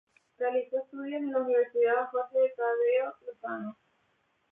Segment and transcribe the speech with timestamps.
[0.39, 3.77] Realizó estudios en la Universidad Jorge Tadeo Lozano.